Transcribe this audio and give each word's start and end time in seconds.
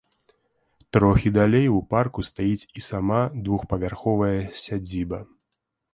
Трохі 0.95 1.31
далей 1.35 1.69
у 1.75 1.79
парку 1.91 2.25
стаіць 2.29 2.69
і 2.81 2.85
сама 2.89 3.19
двухпавярховая 3.45 4.37
сядзіба. 4.63 5.25